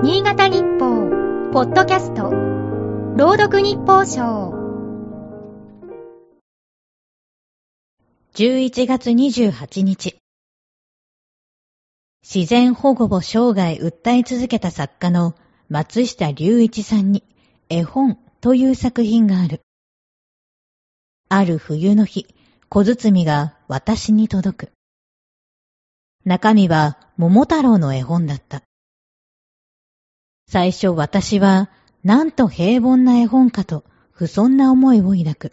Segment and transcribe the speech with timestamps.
[0.00, 2.30] 新潟日報、ポッドキャスト、
[3.16, 4.54] 朗読日報賞。
[8.34, 10.18] 11月28日。
[12.22, 15.34] 自然保護を生涯訴え続けた作家の
[15.68, 17.24] 松下隆一さんに
[17.68, 19.62] 絵本という作品がある。
[21.28, 22.32] ある冬の日、
[22.68, 24.72] 小包が私に届く。
[26.24, 28.62] 中身は桃太郎の絵本だった。
[30.48, 31.68] 最初私は、
[32.04, 35.52] なんと平凡な絵本かと、不遜な思いを抱く。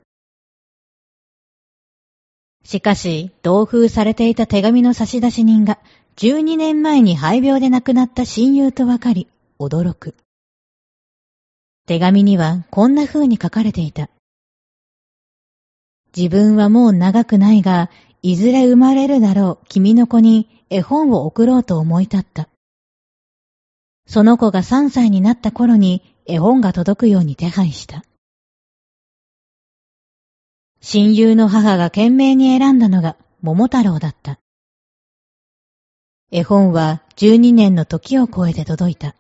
[2.64, 5.80] しかし、同封されていた手紙の差出人が、
[6.16, 9.28] 12年前に肺病で亡くなった親友とわかり、
[9.60, 10.16] 驚く。
[11.88, 14.10] 手紙にはこんな風に書かれていた。
[16.16, 22.48] 自分はもう長くないが、いずれ生まれるだろう君の子に絵本を送ろうと思い立った。
[24.08, 28.04] その子が3歳になった頃に絵本が届くように手配した。
[30.82, 34.40] 親友の母が懸命に選んだのが桃太郎だった。
[36.32, 39.16] 絵本は12年の時を超えて届いた。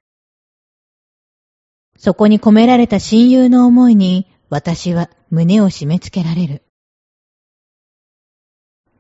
[1.98, 6.62] そこに込められた親友の思いに私は胸を締め付けられる。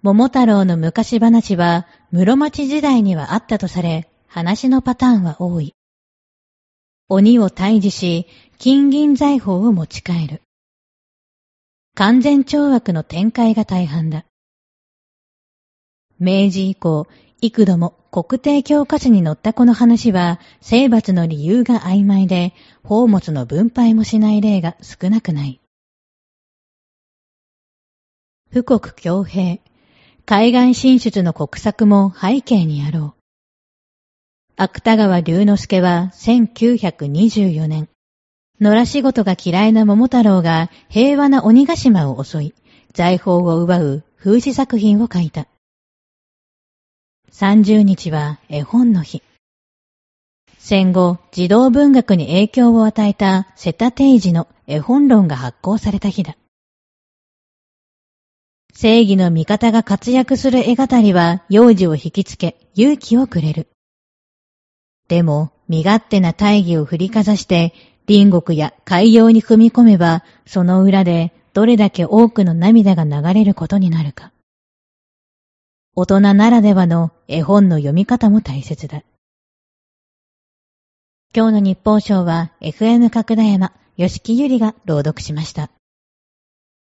[0.01, 5.74] 桃太郎の昔話は室町時代にはあったとされ、話のパターンは多い。
[7.07, 10.41] 鬼を退治し、金銀財宝を持ち帰る。
[11.93, 14.25] 完全懲悪の展開が大半だ。
[16.17, 17.07] 明治以降、
[17.41, 25.61] 幾度も国定教科書に載ったこの話は、征伐の理由が曖昧で、宝物の分配もしない例が少なくない。
[28.51, 29.61] 富国強兵、
[30.25, 33.24] 海岸進出の国策も背景にあろう。
[34.57, 37.89] 芥川龍之介は1924年、
[38.61, 42.53] 野良仕事が嫌いな桃太郎が平和な鬼ヶ島を襲い、
[42.93, 45.47] 財宝を奪う風刺作品を書いた。
[47.33, 49.21] 30日は絵本の日。
[50.57, 56.37] 戦後、児童文学に影響を与えた瀬田定治の絵本論が発行された日だ。
[58.73, 63.67] 正義の味方が活躍する絵語りは幼児を引きつけ勇気をくれる。
[65.07, 67.73] でも、身勝手な大義を振りかざして、
[68.07, 74.31] 隣国や海洋に踏み込めば、その裏でどれだけ多くの涙が流れることになるか。
[75.95, 79.03] 大人ならではの絵本の読み方も大切だ。
[81.33, 85.69] 今日の日報賞は FM 角田山、吉木ゆりが朗読しました。